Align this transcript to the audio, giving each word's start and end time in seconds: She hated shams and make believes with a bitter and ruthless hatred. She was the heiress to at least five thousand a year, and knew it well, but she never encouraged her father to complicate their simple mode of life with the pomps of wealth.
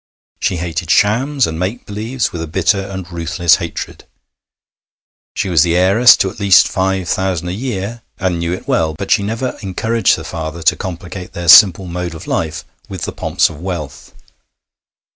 She 0.39 0.57
hated 0.57 0.89
shams 0.89 1.45
and 1.45 1.59
make 1.59 1.85
believes 1.85 2.31
with 2.31 2.41
a 2.41 2.47
bitter 2.47 2.79
and 2.81 3.07
ruthless 3.11 3.57
hatred. 3.57 4.05
She 5.35 5.47
was 5.47 5.61
the 5.61 5.77
heiress 5.77 6.17
to 6.17 6.31
at 6.31 6.39
least 6.39 6.67
five 6.67 7.07
thousand 7.07 7.49
a 7.49 7.53
year, 7.53 8.01
and 8.17 8.39
knew 8.39 8.51
it 8.51 8.67
well, 8.67 8.95
but 8.95 9.11
she 9.11 9.21
never 9.21 9.55
encouraged 9.61 10.15
her 10.15 10.23
father 10.23 10.63
to 10.63 10.75
complicate 10.75 11.33
their 11.33 11.47
simple 11.47 11.85
mode 11.85 12.15
of 12.15 12.25
life 12.25 12.65
with 12.89 13.03
the 13.03 13.11
pomps 13.11 13.47
of 13.47 13.59
wealth. 13.61 14.11